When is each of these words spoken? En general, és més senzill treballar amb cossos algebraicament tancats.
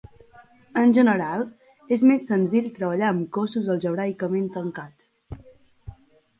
En 0.83 0.93
general, 0.97 1.43
és 1.97 2.07
més 2.13 2.25
senzill 2.33 2.71
treballar 2.79 3.11
amb 3.13 3.29
cossos 3.39 3.71
algebraicament 3.77 4.51
tancats. 4.59 5.11